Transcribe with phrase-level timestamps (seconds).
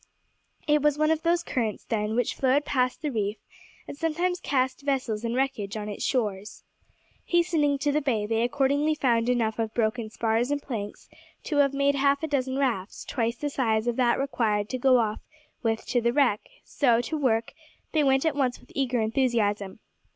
[0.65, 3.37] It was one of those currents, then, which flowed past the reef
[3.87, 6.63] and sometimes cast vessels and wreckage on its shores.
[7.25, 11.07] Hastening to the bay, they accordingly found enough of broken spars and planks,
[11.43, 14.97] to have made half a dozen rafts, twice the size of that required to go
[14.97, 15.19] off
[15.61, 17.53] with to the wreck; so to work
[17.91, 19.77] they went at once with eager enthusiasm.